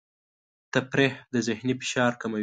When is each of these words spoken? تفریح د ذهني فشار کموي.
تفریح 0.73 1.13
د 1.33 1.35
ذهني 1.47 1.73
فشار 1.79 2.11
کموي. 2.21 2.39